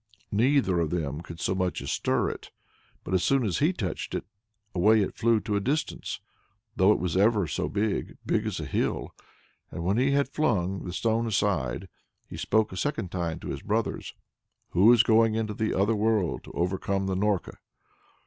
Neither 0.31 0.79
of 0.79 0.89
them 0.89 1.21
could 1.21 1.39
so 1.39 1.53
much 1.53 1.79
as 1.79 1.91
stir 1.91 2.31
it, 2.31 2.49
but 3.03 3.13
as 3.13 3.23
soon 3.23 3.43
as 3.45 3.59
he 3.59 3.71
touched 3.71 4.15
it, 4.15 4.25
away 4.73 5.03
it 5.03 5.13
flew 5.15 5.39
to 5.41 5.55
a 5.55 5.59
distance, 5.59 6.19
though 6.75 6.91
it 6.91 6.97
was 6.97 7.15
ever 7.15 7.45
so 7.45 7.69
big 7.69 8.17
big 8.25 8.47
as 8.47 8.59
a 8.59 8.65
hill. 8.65 9.13
And 9.69 9.83
when 9.83 9.97
he 9.97 10.09
had 10.09 10.27
flung 10.33 10.85
the 10.85 10.91
stone 10.91 11.27
aside, 11.27 11.87
he 12.27 12.35
spoke 12.35 12.71
a 12.71 12.77
second 12.77 13.11
time 13.11 13.39
to 13.41 13.49
his 13.49 13.61
brothers, 13.61 14.07
saying: 14.07 14.15
"Who 14.71 14.91
is 14.91 15.03
going 15.03 15.35
into 15.35 15.53
the 15.53 15.75
other 15.79 15.95
world, 15.95 16.45
to 16.45 16.51
overcome 16.53 17.05
the 17.05 17.15
Norka?" 17.15 17.57